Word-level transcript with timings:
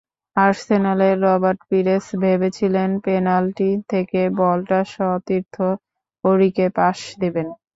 আর্সেনালের 0.35 1.15
Robert 1.25 1.59
Pires 1.69 2.05
ভেবেছিলেন, 2.23 2.89
penalty 3.05 3.69
থেকে 3.91 4.21
বলটা 4.39 4.79
সতীর্থ 4.93 5.55
অঁরিকে 6.23 6.65
পাস 6.77 6.97
দেবেন। 7.21 7.47